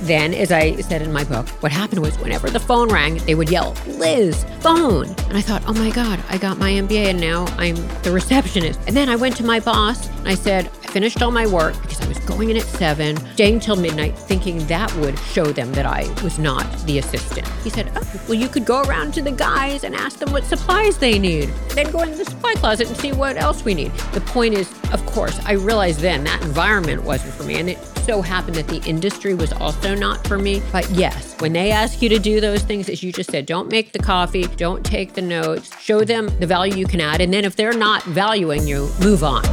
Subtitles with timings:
[0.00, 3.34] then, as I said in my book, what happened was whenever the phone rang, they
[3.34, 5.08] would yell, Liz, phone.
[5.28, 8.80] And I thought, oh my God, I got my MBA and now I'm the receptionist.
[8.86, 11.80] And then I went to my boss and I said, I finished all my work
[11.82, 15.70] because I was going in at seven, staying till midnight, thinking that would show them
[15.72, 17.46] that I was not the assistant.
[17.62, 20.44] He said, oh, well, you could go around to the guys and ask them what
[20.44, 21.50] supplies they need.
[21.70, 23.92] Then go into the supply closet and see what else we need.
[24.12, 27.60] The point is, of course, I realized then that environment wasn't for me.
[27.60, 27.78] And it
[28.10, 30.60] so happened that the industry was also not for me.
[30.72, 33.70] But yes, when they ask you to do those things, as you just said, don't
[33.70, 37.20] make the coffee, don't take the notes, show them the value you can add.
[37.20, 39.44] And then if they're not valuing you, move on.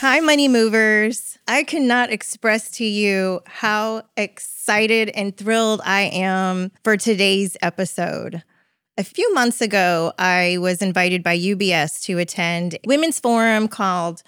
[0.00, 1.38] Hi, Money Movers.
[1.46, 8.42] I cannot express to you how excited and thrilled I am for today's episode.
[8.96, 14.22] A few months ago, I was invited by UBS to attend a women's forum called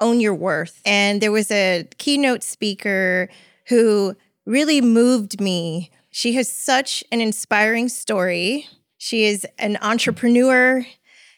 [0.00, 0.80] Own Your Worth.
[0.84, 3.28] And there was a keynote speaker
[3.68, 5.92] who really moved me.
[6.10, 8.66] She has such an inspiring story.
[8.96, 10.84] She is an entrepreneur,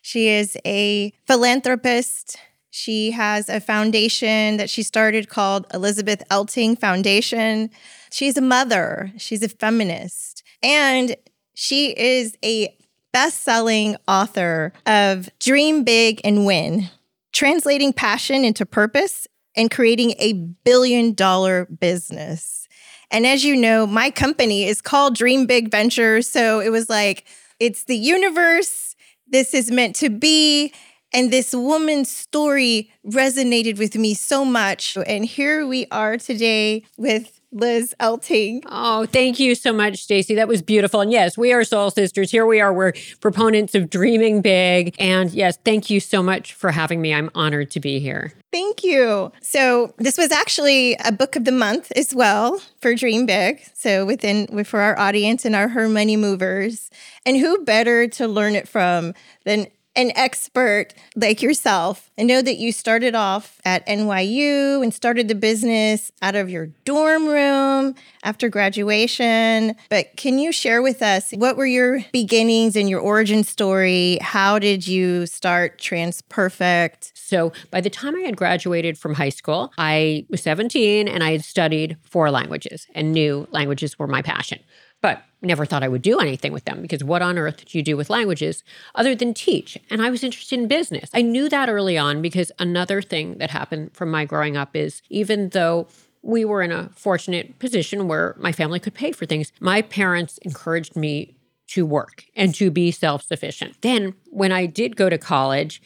[0.01, 2.37] she is a philanthropist.
[2.71, 7.69] She has a foundation that she started called Elizabeth Elting Foundation.
[8.11, 11.17] She's a mother, she's a feminist, and
[11.61, 12.75] she is a
[13.13, 16.89] best selling author of Dream Big and Win,
[17.35, 20.33] translating passion into purpose and creating a
[20.65, 22.67] billion dollar business.
[23.11, 26.27] And as you know, my company is called Dream Big Ventures.
[26.27, 27.27] So it was like,
[27.59, 28.97] it's the universe.
[29.27, 30.73] This is meant to be.
[31.13, 34.97] And this woman's story resonated with me so much.
[35.07, 38.63] And here we are today with Liz Elting.
[38.67, 40.35] Oh, thank you so much, Stacy.
[40.35, 41.01] That was beautiful.
[41.01, 42.31] And yes, we are soul sisters.
[42.31, 42.73] Here we are.
[42.73, 44.95] We're proponents of dreaming big.
[44.99, 47.13] And yes, thank you so much for having me.
[47.13, 48.33] I'm honored to be here.
[48.53, 49.33] Thank you.
[49.43, 53.63] So this was actually a book of the month as well for Dream Big.
[53.75, 56.91] So within for our audience and our Her Money Movers.
[57.25, 59.67] And who better to learn it from than
[59.97, 62.11] an expert like yourself.
[62.19, 66.67] I know that you started off at NYU and started the business out of your
[66.85, 69.75] dorm room after graduation.
[69.89, 74.19] But can you share with us what were your beginnings and your origin story?
[74.21, 77.13] How did you start TransPerfect?
[77.15, 81.33] So, by the time I had graduated from high school, I was 17 and I
[81.33, 84.59] had studied four languages and knew languages were my passion
[85.01, 87.83] but never thought I would do anything with them because what on earth do you
[87.83, 88.63] do with languages
[88.95, 89.79] other than teach?
[89.89, 91.11] And I was interested in business.
[91.15, 95.03] I knew that early on because another thing that happened from my growing up is
[95.09, 95.89] even though
[96.23, 100.39] we were in a fortunate position where my family could pay for things, my parents
[100.39, 101.35] encouraged me
[101.69, 103.81] to work and to be self sufficient.
[103.81, 105.81] Then, when I did go to college,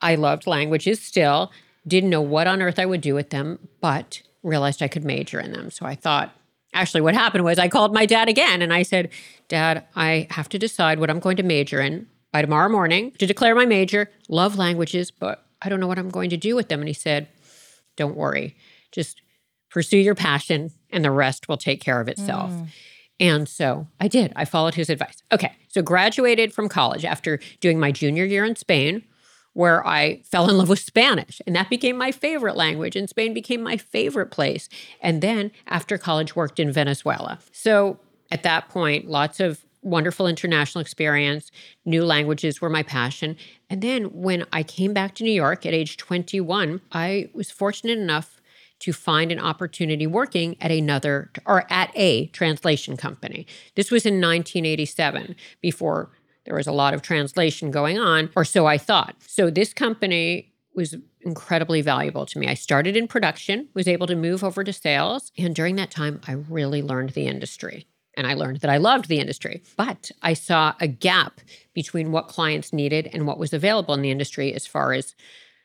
[0.00, 1.52] I loved languages still,
[1.86, 5.38] didn't know what on earth I would do with them, but realized I could major
[5.38, 5.70] in them.
[5.70, 6.34] So I thought,
[6.76, 9.10] actually what happened was I called my dad again and I said,
[9.48, 13.26] Dad, I have to decide what I'm going to major in by tomorrow morning to
[13.26, 14.10] declare my major.
[14.28, 16.80] Love languages, but I don't know what I'm going to do with them.
[16.80, 17.28] And he said,
[17.96, 18.56] Don't worry,
[18.92, 19.22] just
[19.70, 22.50] pursue your passion and the rest will take care of itself.
[22.50, 22.68] Mm.
[23.18, 24.32] And so I did.
[24.36, 25.22] I followed his advice.
[25.32, 25.52] Okay.
[25.68, 29.04] So graduated from college after doing my junior year in Spain
[29.56, 31.40] where I fell in love with Spanish.
[31.46, 32.94] And that became my favorite language.
[32.94, 34.68] And Spain became my favorite place.
[35.00, 37.38] And then after college, worked in Venezuela.
[37.52, 37.98] So
[38.30, 41.50] at that point, lots of wonderful international experience.
[41.86, 43.34] New languages were my passion.
[43.70, 47.98] And then when I came back to New York at age 21, I was fortunate
[47.98, 48.42] enough
[48.80, 53.46] to find an opportunity working at another or at a translation company.
[53.74, 56.10] This was in 1987 before
[56.46, 59.16] there was a lot of translation going on, or so I thought.
[59.26, 62.46] So this company was incredibly valuable to me.
[62.46, 66.20] I started in production, was able to move over to sales, and during that time,
[66.26, 67.86] I really learned the industry.
[68.16, 71.40] And I learned that I loved the industry, but I saw a gap
[71.74, 75.14] between what clients needed and what was available in the industry as far as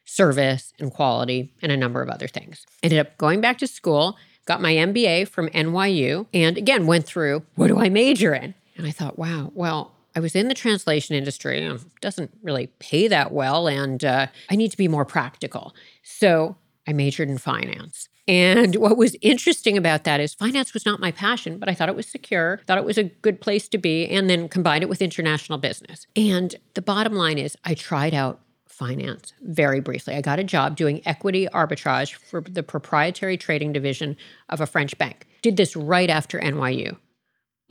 [0.04, 2.66] service and quality and a number of other things.
[2.84, 7.44] Ended up going back to school, got my MBA from NYU, and again went through
[7.56, 8.54] what do I major in?
[8.76, 11.60] And I thought, wow, well, I was in the translation industry.
[11.60, 15.74] It doesn't really pay that well, and uh, I need to be more practical.
[16.04, 18.10] So I majored in finance.
[18.28, 21.90] And what was interesting about that is finance was not my passion, but I thought
[21.90, 24.90] it was secure, thought it was a good place to be, and then combined it
[24.90, 26.06] with international business.
[26.16, 30.16] And the bottom line is, I tried out finance very briefly.
[30.16, 34.18] I got a job doing equity arbitrage for the proprietary trading division
[34.50, 35.28] of a French bank.
[35.42, 36.98] Did this right after NYU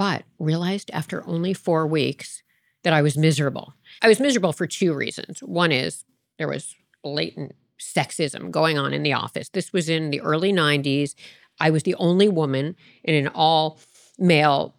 [0.01, 2.43] but realized after only four weeks
[2.85, 3.75] that I was miserable.
[4.01, 5.41] I was miserable for two reasons.
[5.41, 6.07] One is
[6.39, 9.51] there was blatant sexism going on in the office.
[9.51, 11.15] This was in the early 90s.
[11.61, 13.79] I was the only woman in an all
[14.19, 14.75] male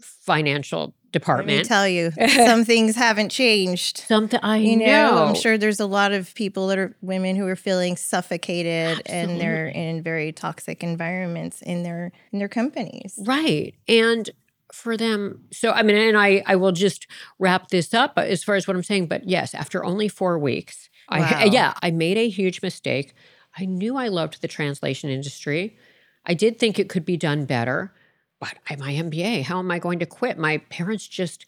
[0.00, 1.56] financial department.
[1.56, 2.12] Let me tell you,
[2.46, 3.98] some things haven't changed.
[3.98, 5.24] Something I You know, know.
[5.24, 9.40] I'm sure there's a lot of people that are women who are feeling suffocated and
[9.40, 13.18] they're in very toxic environments in their in their companies.
[13.26, 13.74] Right.
[13.88, 14.30] And
[14.72, 17.06] for them, so I mean, and I, I will just
[17.38, 19.06] wrap this up uh, as far as what I'm saying.
[19.06, 23.14] But yes, after only four weeks, I, yeah, I made a huge mistake.
[23.58, 25.76] I knew I loved the translation industry.
[26.24, 27.92] I did think it could be done better,
[28.40, 30.38] but I'm my MBA, how am I going to quit?
[30.38, 31.46] My parents just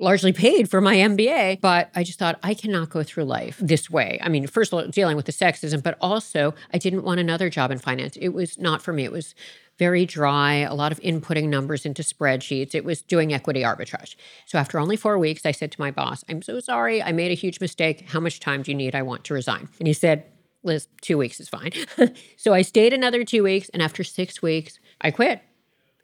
[0.00, 3.90] largely paid for my MBA, but I just thought I cannot go through life this
[3.90, 4.18] way.
[4.22, 7.50] I mean, first of all, dealing with the sexism, but also I didn't want another
[7.50, 8.16] job in finance.
[8.16, 9.04] It was not for me.
[9.04, 9.34] It was
[9.78, 12.74] very dry, a lot of inputting numbers into spreadsheets.
[12.74, 14.16] It was doing equity arbitrage.
[14.46, 17.02] So after only four weeks, I said to my boss, I'm so sorry.
[17.02, 18.08] I made a huge mistake.
[18.08, 18.94] How much time do you need?
[18.94, 19.68] I want to resign.
[19.78, 20.24] And he said,
[20.64, 21.70] Liz, two weeks is fine.
[22.36, 23.68] so I stayed another two weeks.
[23.68, 25.42] And after six weeks, I quit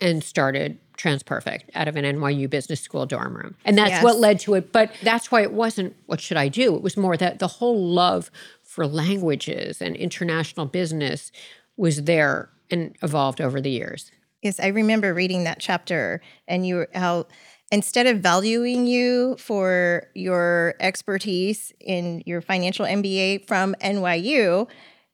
[0.00, 3.56] and started TransPerfect out of an NYU business school dorm room.
[3.64, 4.04] And that's Yes.
[4.04, 4.72] what led to it.
[4.72, 6.74] But that's why it wasn't what should I do?
[6.76, 8.30] It was more that the whole love
[8.62, 11.32] for languages and international business
[11.76, 14.10] was there and evolved over the years.
[14.42, 17.26] Yes, I remember reading that chapter and you how
[17.72, 24.68] instead of valuing you for your expertise in your financial MBA from NYU,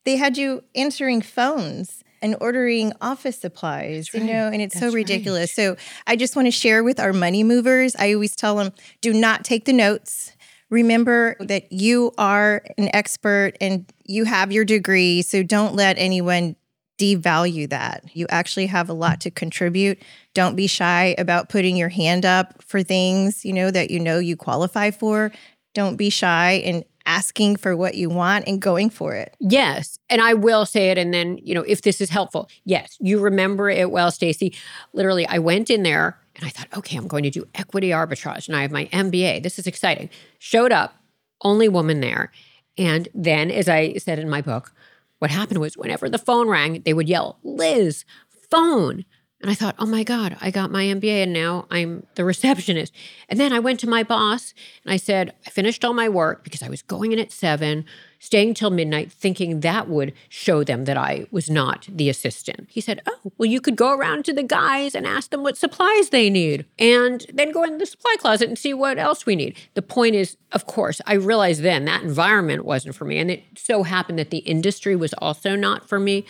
[0.05, 4.27] they had you answering phones and ordering office supplies, you right.
[4.27, 4.99] know, and it's so That's right.
[4.99, 5.53] ridiculous.
[5.53, 5.77] So
[6.07, 7.97] I just want to share with our money movers.
[7.97, 10.33] I always tell them do not take the notes.
[10.71, 15.23] Remember that you are an expert and you have your degree.
[15.23, 16.55] So don't let anyone
[17.01, 18.05] devalue that.
[18.13, 20.01] You actually have a lot to contribute.
[20.35, 24.19] Don't be shy about putting your hand up for things, you know, that you know
[24.19, 25.33] you qualify for.
[25.75, 29.35] Don't be shy in asking for what you want and going for it.
[29.41, 29.99] Yes.
[30.09, 30.97] And I will say it.
[30.97, 34.55] And then, you know, if this is helpful, yes, you remember it well, Stacy.
[34.93, 38.47] Literally, I went in there and I thought, okay, I'm going to do equity arbitrage
[38.47, 39.43] and I have my MBA.
[39.43, 40.09] This is exciting.
[40.39, 40.95] Showed up,
[41.43, 42.31] only woman there.
[42.79, 44.73] And then, as I said in my book,
[45.19, 48.05] what happened was whenever the phone rang, they would yell, Liz,
[48.51, 49.05] phone.
[49.41, 52.93] And I thought, oh my God, I got my MBA and now I'm the receptionist.
[53.29, 54.53] And then I went to my boss
[54.85, 57.87] and I said, I finished all my work because I was going in at seven,
[58.19, 62.69] staying till midnight, thinking that would show them that I was not the assistant.
[62.71, 65.57] He said, Oh, well, you could go around to the guys and ask them what
[65.57, 69.37] supplies they need and then go in the supply closet and see what else we
[69.37, 69.57] need.
[69.73, 73.17] The point is, of course, I realized then that environment wasn't for me.
[73.17, 76.27] And it so happened that the industry was also not for me.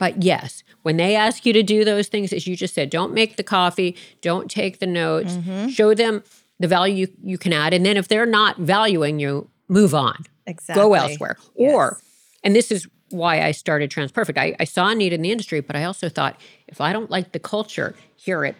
[0.00, 3.12] But yes, when they ask you to do those things, as you just said, don't
[3.12, 5.68] make the coffee, don't take the notes, mm-hmm.
[5.68, 6.24] show them
[6.58, 7.74] the value you, you can add.
[7.74, 10.82] And then if they're not valuing you, move on, Exactly.
[10.82, 11.36] go elsewhere.
[11.54, 12.00] Or,
[12.42, 14.38] and this is why I started TransPerfect.
[14.38, 17.10] I, I saw a need in the industry, but I also thought if I don't
[17.10, 18.54] like the culture here at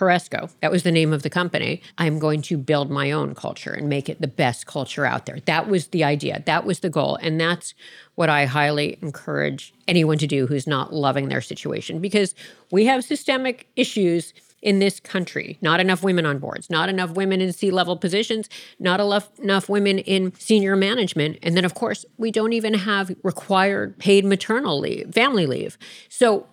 [0.00, 3.72] Peresco, that was the name of the company, I'm going to build my own culture
[3.72, 5.40] and make it the best culture out there.
[5.40, 6.42] That was the idea.
[6.46, 7.16] That was the goal.
[7.16, 7.74] And that's
[8.14, 12.34] what I highly encourage anyone to do who's not loving their situation because
[12.70, 14.32] we have systemic issues
[14.62, 15.58] in this country.
[15.60, 18.48] Not enough women on boards, not enough women in C level positions,
[18.78, 21.38] not enough women in senior management.
[21.42, 25.76] And then, of course, we don't even have required paid maternal leave, family leave.
[26.08, 26.46] So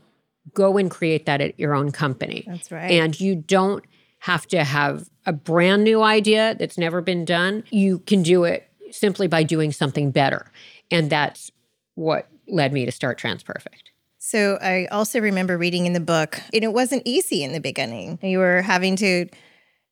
[0.54, 2.44] go and create that at your own company.
[2.48, 2.92] That's right.
[2.92, 3.84] And you don't
[4.20, 7.64] have to have a brand new idea that's never been done.
[7.70, 10.52] You can do it simply by doing something better.
[10.90, 11.52] And that's
[11.96, 13.92] what led me to start TransPerfect.
[14.18, 18.20] So I also remember reading in the book, and it wasn't easy in the beginning.
[18.22, 19.28] You were having to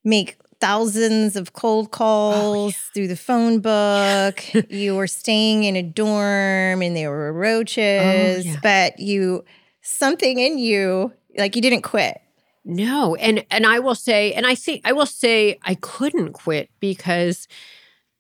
[0.04, 4.44] make thousands of cold calls oh, through the phone book.
[4.70, 8.60] you were staying in a dorm and there were roaches, oh, yeah.
[8.62, 9.46] but you
[9.86, 12.20] something in you like you didn't quit.
[12.66, 16.70] No, and and I will say, and I see, I will say, I couldn't quit
[16.80, 17.48] because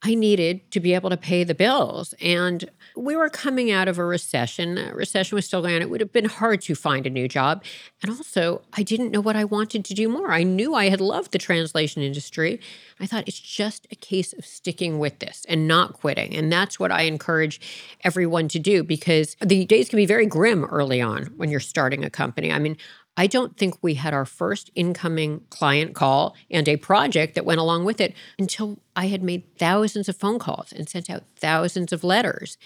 [0.06, 3.98] I needed to be able to pay the bills, and we were coming out of
[3.98, 4.78] a recession.
[4.78, 5.82] A recession was still going on.
[5.82, 7.64] It would have been hard to find a new job,
[8.04, 10.32] and also I didn't know what I wanted to do more.
[10.32, 12.60] I knew I had loved the translation industry.
[13.00, 16.80] I thought it's just a case of sticking with this and not quitting, and that's
[16.80, 17.60] what I encourage
[18.04, 22.06] everyone to do because the days can be very grim early on when you're starting
[22.06, 22.52] a company.
[22.52, 22.78] I mean.
[23.18, 27.60] I don't think we had our first incoming client call and a project that went
[27.60, 31.94] along with it until I had made thousands of phone calls and sent out thousands
[31.94, 32.58] of letters.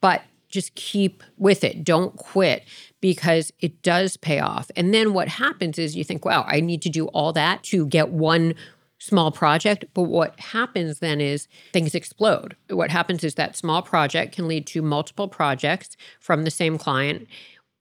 [0.00, 1.82] But just keep with it.
[1.82, 2.64] Don't quit
[3.00, 4.70] because it does pay off.
[4.76, 7.86] And then what happens is you think, wow, I need to do all that to
[7.86, 8.54] get one
[8.98, 9.84] small project.
[9.92, 12.56] But what happens then is things explode.
[12.70, 17.26] What happens is that small project can lead to multiple projects from the same client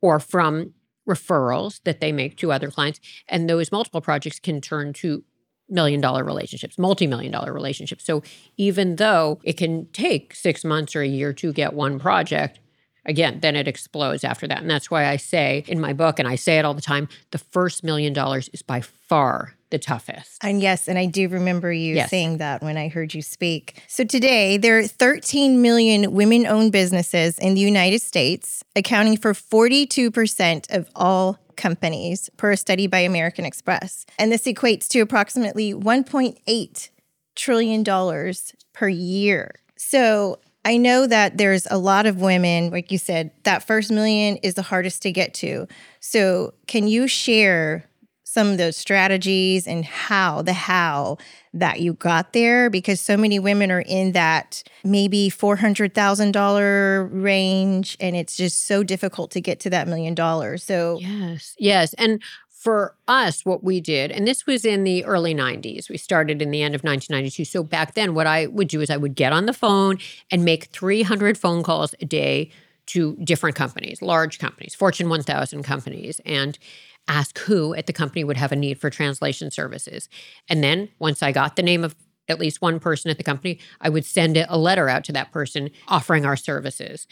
[0.02, 0.74] or from
[1.08, 3.00] referrals that they make to other clients.
[3.28, 5.24] And those multiple projects can turn to
[5.70, 8.06] million dollar relationships, multi million dollar relationships.
[8.06, 8.24] So
[8.58, 12.60] even though it can take six months or a year to get one project,
[13.06, 14.62] again, then it explodes after that.
[14.62, 17.08] And that's why I say in my book, and I say it all the time
[17.32, 20.44] the first million dollars is by far the toughest.
[20.44, 22.10] And yes, and I do remember you yes.
[22.10, 23.82] saying that when I heard you speak.
[23.88, 29.34] So today, there are 13 million women owned businesses in the United States, accounting for
[29.34, 34.06] 42% of all companies per a study by American Express.
[34.20, 36.90] And this equates to approximately $1.8
[37.36, 38.34] trillion
[38.74, 39.56] per year.
[39.78, 44.38] So I know that there's a lot of women, like you said, that first million
[44.38, 45.68] is the hardest to get to.
[46.00, 47.86] So, can you share
[48.36, 51.18] some of those strategies and how, the how
[51.54, 52.70] that you got there?
[52.70, 59.32] Because so many women are in that maybe $400,000 range and it's just so difficult
[59.32, 60.66] to get to that million dollars.
[60.66, 61.94] So, yes, yes.
[61.94, 66.42] And for us, what we did, and this was in the early 90s, we started
[66.42, 67.46] in the end of 1992.
[67.46, 69.98] So back then, what I would do is I would get on the phone
[70.30, 72.52] and make 300 phone calls a day
[72.88, 76.60] to different companies, large companies, Fortune 1000 companies, and
[77.08, 80.10] ask who at the company would have a need for translation services.
[80.50, 81.96] And then once I got the name of
[82.28, 85.32] at least one person at the company, I would send a letter out to that
[85.32, 87.08] person offering our services.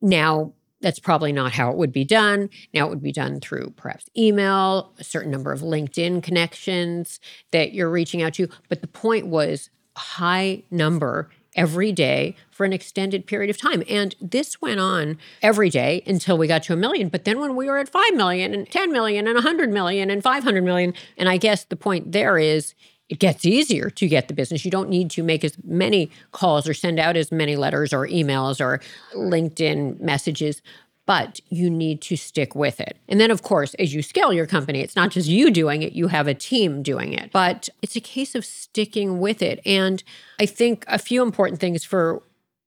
[0.00, 2.50] Now, that's probably not how it would be done.
[2.74, 7.18] Now it would be done through perhaps email, a certain number of LinkedIn connections
[7.50, 8.48] that you're reaching out to.
[8.68, 13.82] But the point was high number every day for an extended period of time.
[13.88, 17.08] And this went on every day until we got to a million.
[17.08, 20.22] But then when we were at 5 million and 10 million and 100 million and
[20.22, 22.74] 500 million, and I guess the point there is
[23.08, 24.64] it gets easier to get the business.
[24.64, 28.06] You don't need to make as many calls or send out as many letters or
[28.08, 28.80] emails or
[29.14, 30.60] LinkedIn messages,
[31.06, 32.98] but you need to stick with it.
[33.08, 35.92] And then, of course, as you scale your company, it's not just you doing it,
[35.92, 39.60] you have a team doing it, but it's a case of sticking with it.
[39.64, 40.02] And
[40.40, 42.22] I think a few important things for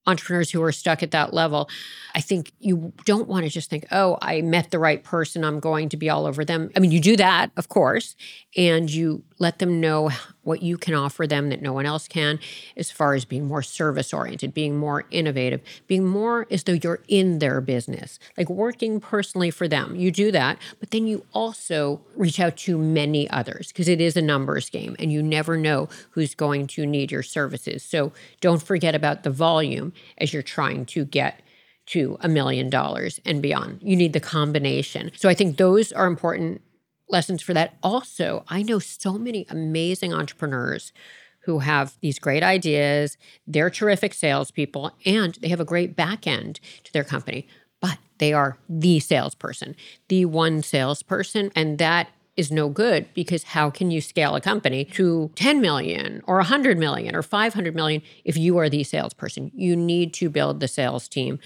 [0.08, 1.70] entrepreneurs who are stuck at that level.
[2.16, 5.44] I think you don't want to just think, oh, I met the right person.
[5.44, 6.72] I'm going to be all over them.
[6.76, 8.16] I mean, you do that, of course,
[8.58, 10.12] and you let them know
[10.44, 12.40] what you can offer them that no one else can,
[12.76, 17.00] as far as being more service oriented, being more innovative, being more as though you're
[17.08, 19.96] in their business, like working personally for them.
[19.96, 24.18] You do that, but then you also reach out to many others because it is
[24.18, 27.82] a numbers game and you never know who's going to need your services.
[27.82, 31.42] So don't forget about the volume as you're trying to get
[31.88, 33.80] to a million dollars and beyond.
[33.82, 35.12] You need the combination.
[35.16, 36.62] So I think those are important
[37.10, 37.76] lessons for that.
[37.82, 40.94] Also, I know so many amazing entrepreneurs
[41.42, 43.18] who have these great ideas.
[43.48, 47.48] They're terrific salespeople and they have a great back end to their company,
[47.82, 49.76] but they are the salesperson,
[50.10, 51.52] the one salesperson.
[51.56, 56.22] And that is no good because how can you scale a company to 10 million
[56.26, 59.52] or 100 million or 500 million if you are the salesperson?
[59.56, 61.40] You need to build the sales team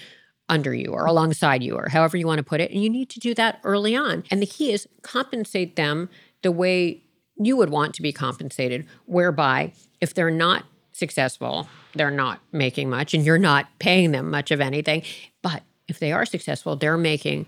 [0.49, 2.71] under you or alongside you or however you want to put it.
[2.71, 4.23] And you need to do that early on.
[4.29, 6.09] And the key is compensate them
[6.41, 7.01] the way
[7.37, 13.13] you would want to be compensated, whereby if they're not successful, they're not making much
[13.13, 15.01] and you're not paying them much of anything.
[15.41, 17.45] But if they are successful, they're making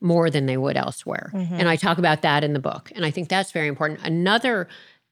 [0.00, 1.30] more than they would elsewhere.
[1.34, 1.54] Mm-hmm.
[1.54, 2.90] And I talk about that in the book.
[2.94, 4.00] And I think that's very important.
[4.02, 4.68] Another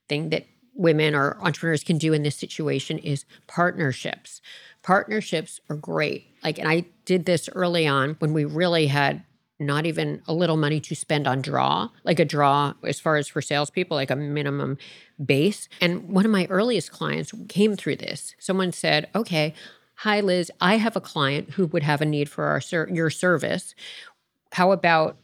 [0.09, 4.41] thing that women or entrepreneurs can do in this situation is partnerships.
[4.87, 6.29] Partnerships are great.
[6.45, 9.25] Like, and I did this early on when we really had
[9.59, 13.27] not even a little money to spend on draw, like a draw as far as
[13.27, 14.79] for salespeople, like a minimum
[15.25, 15.69] base.
[15.81, 18.37] And one of my earliest clients came through this.
[18.39, 19.55] Someone said, Okay,
[19.97, 23.75] hi, Liz, I have a client who would have a need for our your service.
[24.53, 25.17] How about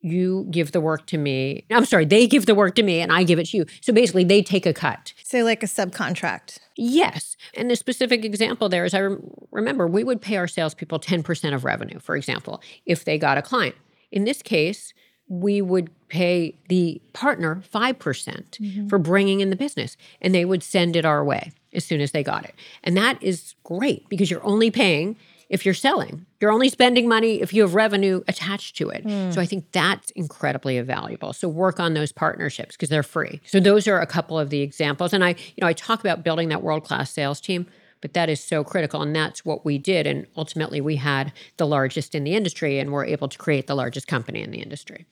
[0.00, 1.64] you give the work to me?
[1.70, 3.66] I'm sorry, they give the work to me and I give it to you.
[3.80, 5.12] So basically, they take a cut.
[5.22, 6.58] So, like a subcontract.
[6.76, 7.36] Yes.
[7.54, 9.08] And the specific example there is I
[9.50, 13.42] remember we would pay our salespeople 10% of revenue, for example, if they got a
[13.42, 13.74] client.
[14.10, 14.94] In this case,
[15.28, 20.44] we would pay the partner 5% mm hmm for bringing in the business, and they
[20.44, 22.54] would send it our way as soon as they got it.
[22.82, 25.16] And that is great because you're only paying
[25.48, 26.26] if you're selling.
[26.40, 29.04] You're only spending money if you have revenue attached to it.
[29.04, 29.32] Mm.
[29.32, 31.32] So I think that's incredibly valuable.
[31.32, 33.40] So work on those partnerships because they're free.
[33.46, 35.12] So those are a couple of the examples.
[35.12, 37.66] And I, you know, I talk about building that world-class sales team,
[38.00, 39.00] but that is so critical.
[39.00, 40.06] And that's what we did.
[40.06, 43.74] And ultimately we had the largest in the industry and we're able to create the
[43.74, 45.06] largest company in the industry.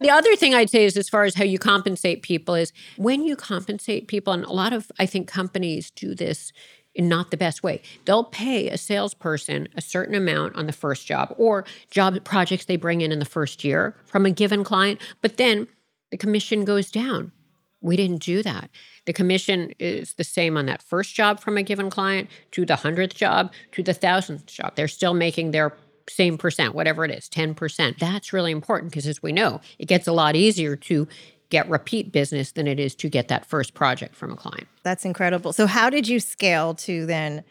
[0.00, 3.22] The other thing I'd say is as far as how you compensate people is when
[3.22, 6.52] you compensate people, and a lot of I think companies do this
[6.94, 7.82] in not the best way.
[8.04, 12.76] They'll pay a salesperson a certain amount on the first job or job projects they
[12.76, 15.66] bring in in the first year from a given client, but then
[16.10, 17.32] the commission goes down.
[17.80, 18.70] We didn't do that.
[19.04, 22.76] The commission is the same on that first job from a given client to the
[22.76, 24.74] hundredth job to the thousandth job.
[24.74, 25.76] They're still making their
[26.08, 27.98] same percent, whatever it is, 10%.
[27.98, 31.08] That's really important because, as we know, it gets a lot easier to
[31.54, 34.66] get repeat business than it is to get that first project from a client.
[34.82, 35.52] That's incredible.
[35.52, 37.44] So, how did you scale to then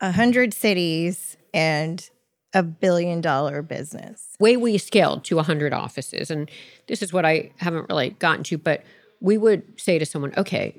[0.00, 2.08] 100 cities and
[2.54, 4.36] a billion dollar business?
[4.38, 6.48] Way we scaled to 100 offices, and
[6.86, 8.84] this is what I haven't really gotten to, but
[9.20, 10.76] we would say to someone, okay,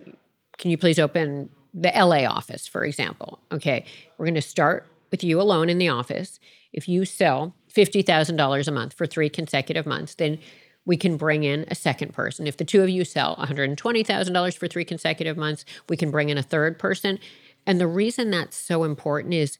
[0.57, 3.39] can you please open the LA office, for example?
[3.51, 3.83] Okay,
[4.17, 6.39] we're going to start with you alone in the office
[6.71, 10.39] if you sell $50,000 a month for three consecutive months, then
[10.89, 12.47] we can bring in a second person.
[12.47, 16.37] If the two of you sell $120,000 for three consecutive months, we can bring in
[16.39, 17.19] a third person.
[17.67, 19.59] And the reason that's so important is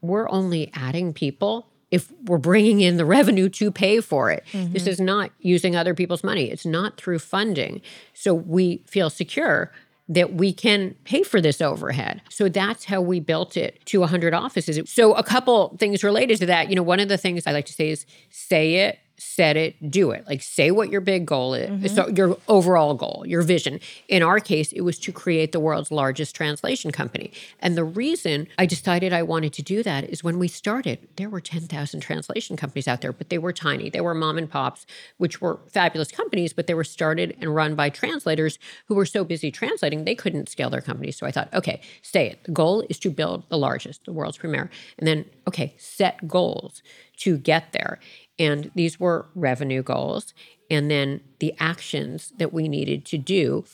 [0.00, 4.44] we're only adding people if we're bringing in the revenue to pay for it.
[4.52, 4.74] Mm-hmm.
[4.74, 7.82] This is not using other people's money, it's not through funding.
[8.12, 9.72] So we feel secure
[10.08, 12.22] that we can pay for this overhead.
[12.30, 14.88] So that's how we built it to 100 offices.
[14.88, 17.66] So a couple things related to that, you know, one of the things I like
[17.66, 20.26] to say is say it set it, do it.
[20.26, 21.70] Like say what your big goal is.
[21.70, 21.86] Mm-hmm.
[21.86, 23.80] So your overall goal, your vision.
[24.08, 27.32] In our case, it was to create the world's largest translation company.
[27.60, 31.28] And the reason I decided I wanted to do that is when we started, there
[31.28, 33.88] were 10,000 translation companies out there, but they were tiny.
[33.88, 34.86] They were mom and pops,
[35.18, 39.24] which were fabulous companies, but they were started and run by translators who were so
[39.24, 41.16] busy translating, they couldn't scale their companies.
[41.16, 42.44] So I thought, okay, stay it.
[42.44, 44.70] The goal is to build the largest, the world's premier.
[44.98, 46.82] And then, okay, set goals
[47.18, 48.00] to get there.
[48.38, 50.34] And these were revenue goals.
[50.70, 53.64] And then the actions that we needed to do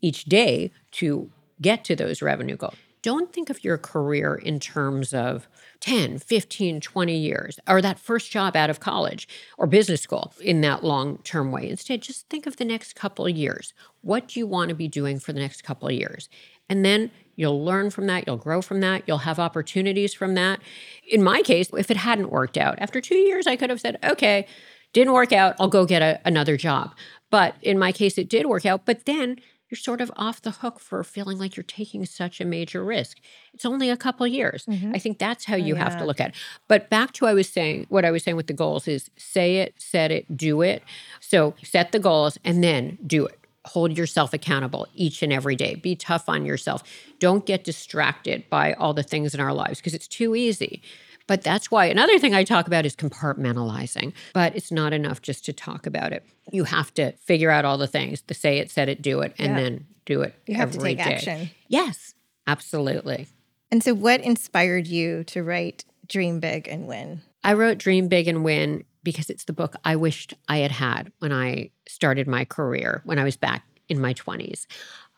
[0.00, 1.30] each day to
[1.60, 2.76] get to those revenue goals.
[3.02, 5.48] Don't think of your career in terms of
[5.80, 9.26] 10, 15, 20 years or that first job out of college
[9.56, 11.68] or business school in that long term way.
[11.68, 13.72] Instead, just think of the next couple of years.
[14.02, 16.28] What do you want to be doing for the next couple of years?
[16.68, 20.60] And then You'll learn from that, you'll grow from that, you'll have opportunities from that.
[21.08, 23.98] In my case, if it hadn't worked out, after two years, I could have said,
[24.04, 24.46] okay,
[24.92, 26.94] didn't work out, I'll go get a, another job.
[27.30, 28.84] But in my case, it did work out.
[28.84, 29.36] But then
[29.70, 33.18] you're sort of off the hook for feeling like you're taking such a major risk.
[33.54, 34.66] It's only a couple years.
[34.66, 34.92] Mm-hmm.
[34.94, 35.84] I think that's how you yeah.
[35.84, 36.34] have to look at it.
[36.66, 39.58] But back to I was saying, what I was saying with the goals is say
[39.58, 40.82] it, set it, do it.
[41.20, 43.39] So set the goals and then do it
[43.70, 45.76] hold yourself accountable each and every day.
[45.76, 46.82] Be tough on yourself.
[47.18, 50.82] Don't get distracted by all the things in our lives because it's too easy.
[51.28, 54.12] But that's why another thing I talk about is compartmentalizing.
[54.34, 56.24] But it's not enough just to talk about it.
[56.50, 59.34] You have to figure out all the things, to say it, set it, do it,
[59.38, 59.60] and yeah.
[59.60, 60.34] then do it.
[60.46, 61.04] You have to take day.
[61.04, 61.50] action.
[61.68, 62.14] Yes,
[62.48, 63.28] absolutely.
[63.70, 67.20] And so, what inspired you to write Dream Big and Win?
[67.44, 71.12] I wrote Dream Big and Win because it's the book I wished I had had
[71.18, 74.66] when I started my career, when I was back in my 20s.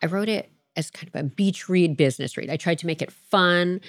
[0.02, 2.50] I wrote it as kind of a beach read, business read.
[2.50, 3.80] I tried to make it fun,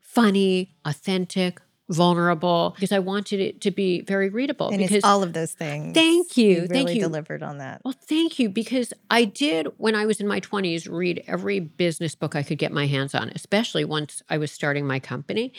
[0.00, 4.68] funny, authentic, vulnerable because I wanted it to be very readable.
[4.68, 5.94] And because it's all of those things.
[5.94, 6.48] Thank you.
[6.48, 7.00] you really thank you.
[7.00, 7.80] delivered on that.
[7.84, 12.14] Well, thank you because I did when I was in my 20s read every business
[12.14, 15.52] book I could get my hands on, especially once I was starting my company.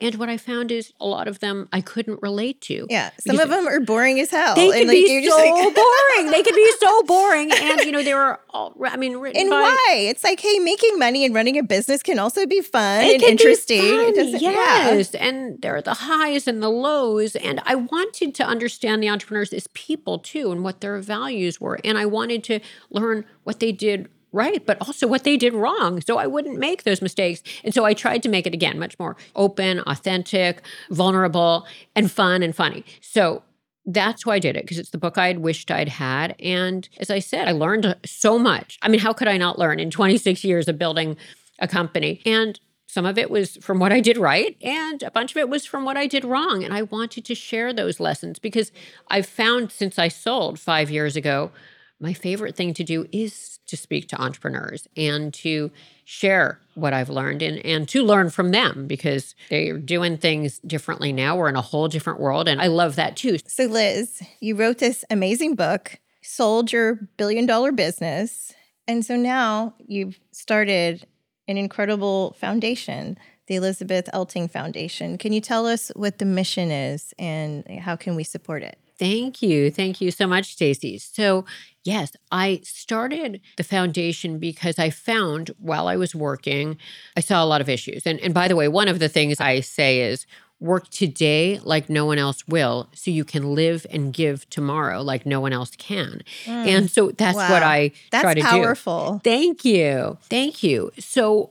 [0.00, 2.86] And what I found is a lot of them I couldn't relate to.
[2.88, 4.54] Yeah, some of them are boring as hell.
[4.54, 6.30] They could like, be so like, boring.
[6.30, 8.74] They could be so boring, and you know they were all.
[8.84, 9.94] I mean, written and by, why?
[9.98, 13.80] It's like, hey, making money and running a business can also be fun and interesting.
[13.80, 15.26] Fun, yes, yeah.
[15.26, 17.36] and there are the highs and the lows.
[17.36, 21.78] And I wanted to understand the entrepreneurs as people too and what their values were.
[21.84, 26.00] And I wanted to learn what they did right, but also what they did wrong.
[26.00, 27.42] So I wouldn't make those mistakes.
[27.64, 32.42] And so I tried to make it again much more open, authentic, vulnerable, and fun
[32.42, 32.84] and funny.
[33.00, 33.42] So
[33.84, 36.34] that's why I did it because it's the book I'd wished I'd had.
[36.40, 38.78] And as I said, I learned so much.
[38.82, 41.16] I mean, how could I not learn in 26 years of building
[41.58, 42.22] a company?
[42.24, 42.58] And
[42.92, 45.64] some of it was from what I did right, and a bunch of it was
[45.64, 46.62] from what I did wrong.
[46.62, 48.70] And I wanted to share those lessons because
[49.08, 51.52] I've found since I sold five years ago,
[51.98, 55.70] my favorite thing to do is to speak to entrepreneurs and to
[56.04, 61.14] share what I've learned and, and to learn from them because they're doing things differently
[61.14, 61.34] now.
[61.34, 62.46] We're in a whole different world.
[62.46, 63.38] And I love that too.
[63.46, 68.52] So, Liz, you wrote this amazing book, sold your billion dollar business.
[68.86, 71.06] And so now you've started
[71.48, 75.18] an incredible foundation, the Elizabeth Elting Foundation.
[75.18, 78.78] Can you tell us what the mission is and how can we support it?
[78.98, 79.70] Thank you.
[79.70, 80.98] Thank you so much, Stacy.
[80.98, 81.44] So,
[81.82, 86.78] yes, I started the foundation because I found while I was working,
[87.16, 88.06] I saw a lot of issues.
[88.06, 90.26] And and by the way, one of the things I say is
[90.62, 95.26] work today like no one else will so you can live and give tomorrow like
[95.26, 96.22] no one else can.
[96.44, 96.66] Mm.
[96.66, 97.50] And so that's wow.
[97.50, 99.14] what I that's try to powerful.
[99.14, 99.30] do.
[99.30, 100.18] Thank you.
[100.22, 100.92] Thank you.
[100.98, 101.50] So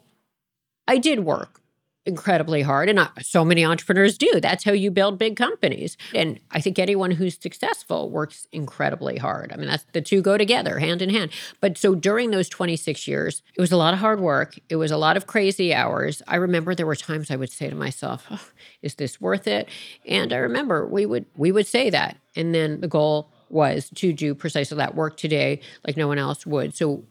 [0.87, 1.60] I did work
[2.05, 4.39] incredibly hard and uh, so many entrepreneurs do.
[4.41, 5.97] That's how you build big companies.
[6.15, 9.51] And i think anyone who's successful works incredibly hard.
[9.53, 11.31] I mean that's the two go together hand in hand.
[11.59, 14.57] But so during those 26 years it was a lot of hard work.
[14.69, 16.21] It was a lot of crazy hours.
[16.27, 18.47] I remember there were times i would say to myself oh,
[18.81, 19.69] is this worth it?
[20.05, 22.17] And i remember we would we would say that.
[22.35, 26.45] And then the goal was to do precisely that work today like no one else
[26.47, 26.75] would.
[26.75, 27.03] So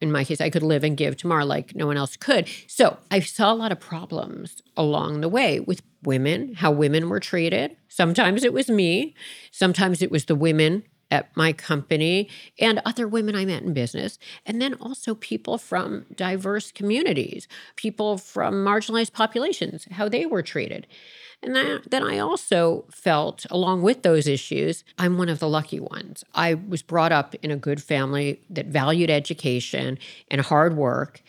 [0.00, 2.48] in my case, I could live and give tomorrow like no one else could.
[2.66, 7.20] So I saw a lot of problems along the way with women, how women were
[7.20, 7.76] treated.
[7.88, 9.14] Sometimes it was me,
[9.50, 12.28] sometimes it was the women at my company
[12.60, 14.18] and other women I met in business.
[14.44, 20.86] And then also people from diverse communities, people from marginalized populations, how they were treated.
[21.42, 25.78] And that, then I also felt, along with those issues, I'm one of the lucky
[25.78, 26.24] ones.
[26.34, 29.98] I was brought up in a good family that valued education
[30.30, 31.22] and hard work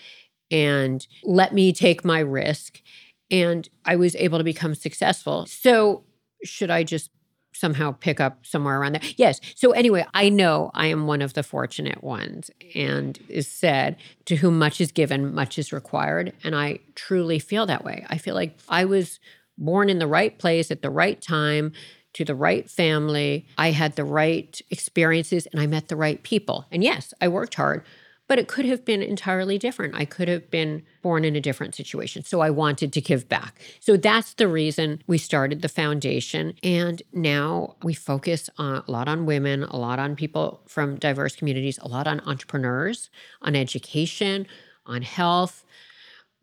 [0.52, 2.82] and let me take my risk.
[3.30, 5.45] And I was able to become successful.
[5.45, 6.04] So,
[6.43, 7.12] should I just
[7.54, 9.02] somehow pick up somewhere around there.
[9.17, 9.41] Yes.
[9.56, 14.38] So anyway, I know I am one of the fortunate ones and is said to
[14.38, 16.34] whom much is given, much is required.
[16.43, 18.06] And I truly feel that way.
[18.10, 19.19] I feel like I was
[19.60, 21.74] born in the right place at the right time
[22.13, 23.45] to the right family.
[23.58, 26.65] I had the right experiences and I met the right people.
[26.72, 27.84] And yes, I worked hard,
[28.28, 29.95] but it could have been entirely different.
[29.95, 32.24] I could have been born in a different situation.
[32.24, 33.60] So I wanted to give back.
[33.80, 36.56] So that's the reason we started the foundation.
[36.63, 41.36] And now we focus on, a lot on women, a lot on people from diverse
[41.36, 43.10] communities, a lot on entrepreneurs,
[43.41, 44.48] on education,
[44.86, 45.63] on health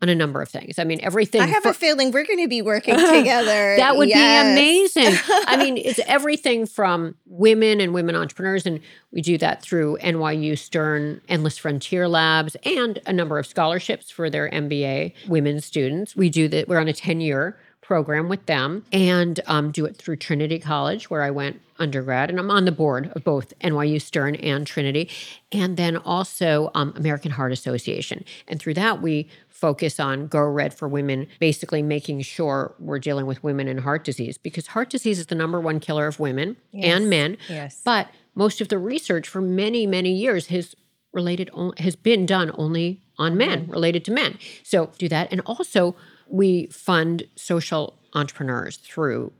[0.01, 0.77] on a number of things.
[0.77, 1.41] I mean, everything.
[1.41, 3.75] I have for, a feeling we're going to be working together.
[3.77, 4.45] that would yes.
[4.45, 5.19] be amazing.
[5.47, 8.79] I mean, it's everything from women and women entrepreneurs, and
[9.11, 14.29] we do that through NYU Stern Endless Frontier Labs and a number of scholarships for
[14.29, 16.15] their MBA women students.
[16.15, 16.67] We do that.
[16.67, 17.57] We're on a ten year
[17.87, 22.29] program with them and um, do it through Trinity College, where I went undergrad.
[22.29, 25.09] And I'm on the board of both NYU Stern and Trinity.
[25.53, 28.25] And then also um, American Heart Association.
[28.45, 33.25] And through that, we focus on Go Red for Women, basically making sure we're dealing
[33.25, 36.57] with women and heart disease because heart disease is the number one killer of women
[36.73, 36.93] yes.
[36.93, 37.37] and men.
[37.47, 37.81] Yes.
[37.85, 40.75] But most of the research for many, many years has
[41.13, 43.71] related has been done only on men, mm-hmm.
[43.71, 44.37] related to men.
[44.63, 45.31] So do that.
[45.31, 45.95] And also
[46.29, 49.31] we fund social entrepreneurs through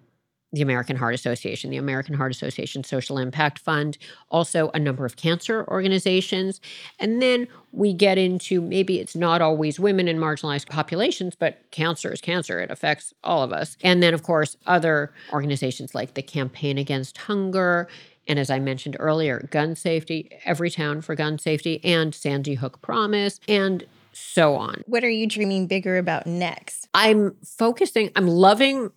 [0.53, 3.97] the American Heart Association, the American Heart Association Social Impact Fund,
[4.31, 6.61] also a number of cancer organizations.
[6.99, 12.13] And then we get into maybe it's not always women in marginalized populations, but cancer
[12.13, 12.61] is cancer.
[12.61, 13.75] It affects all of us.
[13.83, 17.89] And then, of course, other organizations like the Campaign Against Hunger.
[18.25, 23.41] And as I mentioned earlier, gun safety, Everytown for gun safety, and Sandy Hook Promise,
[23.49, 23.85] and
[24.17, 24.83] so on.
[24.85, 26.87] What are you dreaming bigger about next?
[26.93, 28.91] I'm focusing, I'm loving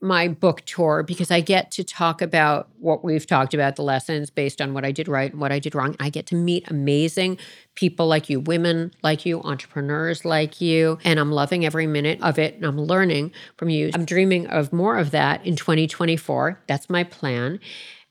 [0.00, 4.28] my book tour because I get to talk about what we've talked about the lessons
[4.28, 5.96] based on what I did right and what I did wrong.
[5.98, 7.38] I get to meet amazing
[7.74, 12.38] people like you, women like you, entrepreneurs like you, and I'm loving every minute of
[12.38, 13.90] it and I'm learning from you.
[13.94, 16.60] I'm dreaming of more of that in 2024.
[16.66, 17.58] That's my plan.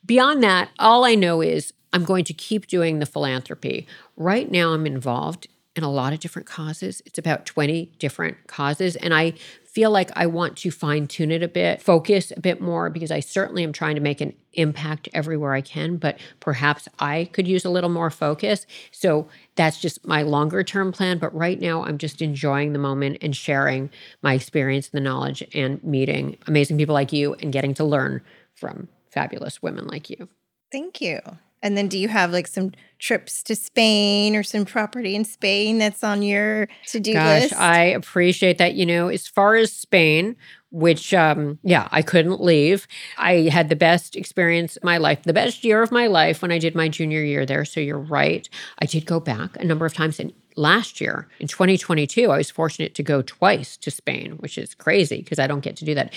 [0.06, 3.88] Beyond that, all I know is I'm going to keep doing the philanthropy.
[4.18, 7.02] Right now, I'm involved in a lot of different causes.
[7.06, 8.96] It's about 20 different causes.
[8.96, 9.34] And I
[9.66, 13.12] feel like I want to fine tune it a bit, focus a bit more, because
[13.12, 17.46] I certainly am trying to make an impact everywhere I can, but perhaps I could
[17.46, 18.66] use a little more focus.
[18.92, 21.18] So that's just my longer term plan.
[21.18, 23.90] But right now, I'm just enjoying the moment and sharing
[24.22, 28.22] my experience, and the knowledge, and meeting amazing people like you and getting to learn
[28.54, 30.30] from fabulous women like you.
[30.72, 31.20] Thank you.
[31.66, 35.80] And then do you have like some trips to Spain or some property in Spain
[35.80, 37.56] that's on your to-do Gosh, list?
[37.56, 38.76] I appreciate that.
[38.76, 40.36] You know, as far as Spain,
[40.70, 42.88] which um yeah, I couldn't leave.
[43.18, 46.52] I had the best experience of my life, the best year of my life when
[46.52, 47.66] I did my junior year there.
[47.66, 48.48] So you're right.
[48.78, 52.52] I did go back a number of times and last year in 2022 I was
[52.52, 55.96] fortunate to go twice to Spain, which is crazy because I don't get to do
[55.96, 56.14] that.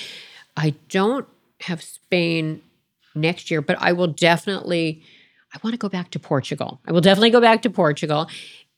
[0.59, 1.27] I don't
[1.61, 2.61] have Spain
[3.15, 5.03] next year, but I will definitely
[5.55, 6.81] I want to go back to Portugal.
[6.87, 8.29] I will definitely go back to Portugal.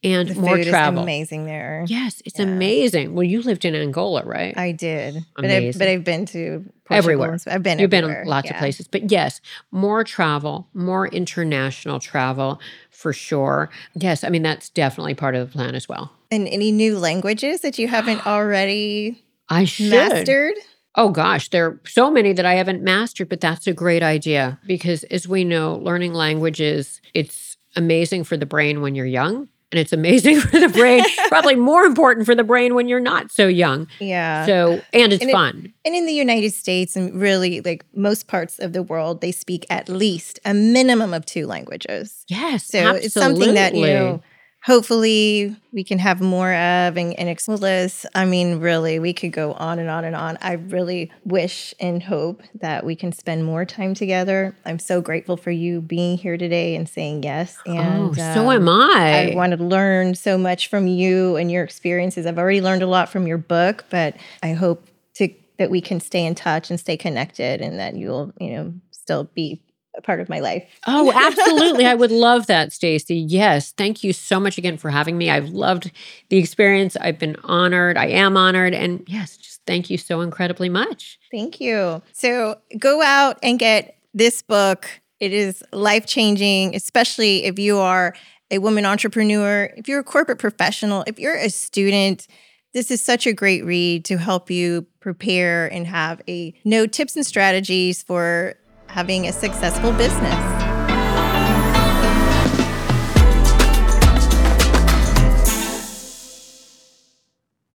[0.02, 1.00] and The more travel.
[1.00, 1.84] is amazing there.
[1.86, 2.46] Yes, it's Yeah.
[2.46, 3.12] amazing.
[3.14, 4.56] Well, you lived in Angola, right?
[4.56, 5.78] I did, but Amazing.
[5.78, 7.38] but I've been to Portugal Everywhere.
[7.48, 8.24] I've been You've been everywhere.
[8.24, 13.68] lots of places, but yes, more travel, more international travel for sure.
[13.94, 16.12] Yes, I mean that's definitely part of the plan as well.
[16.30, 19.90] And any new languages that you haven't already I should.
[19.90, 20.54] mastered?
[21.00, 24.58] Oh gosh, there are so many that I haven't mastered, but that's a great idea
[24.66, 29.48] because as we know, learning languages, it's amazing for the brain when you're young.
[29.72, 33.30] And it's amazing for the brain, probably more important for the brain when you're not
[33.30, 33.86] so young.
[34.00, 34.44] Yeah.
[34.44, 35.72] So, and it's And it- fun.
[35.86, 39.64] And in the United States and really like most parts of the world, they speak
[39.70, 42.24] at least a minimum of two languages.
[42.28, 42.66] Yes.
[42.66, 44.22] So it's something that, you know, absolutely.
[44.64, 48.04] Hopefully we can have more of and, and explore this.
[48.14, 50.38] I mean, really, we could go on and on and on.
[50.40, 54.54] I really wish and hope that we can spend more time together.
[54.64, 57.56] I'm so grateful for you being here today and saying yes.
[57.66, 59.32] And oh, so um, am I.
[59.32, 62.26] I want to learn so much from you and your experiences.
[62.26, 66.00] I've already learned a lot from your book, but I hope to that we can
[66.00, 69.62] stay in touch and stay connected and that you'll, you know, still be
[70.02, 70.64] part of my life.
[70.86, 71.86] Oh, absolutely.
[71.86, 73.16] I would love that, Stacey.
[73.16, 73.72] Yes.
[73.72, 75.30] Thank you so much again for having me.
[75.30, 75.90] I've loved
[76.28, 76.96] the experience.
[77.00, 77.96] I've been honored.
[77.96, 78.74] I am honored.
[78.74, 81.18] And yes, just thank you so incredibly much.
[81.30, 82.02] Thank you.
[82.12, 84.88] So go out and get this book.
[85.18, 88.14] It is life changing, especially if you are
[88.50, 92.26] a woman entrepreneur, if you're a corporate professional, if you're a student.
[92.72, 97.16] This is such a great read to help you prepare and have a know tips
[97.16, 98.54] and strategies for
[98.92, 100.69] having a successful business.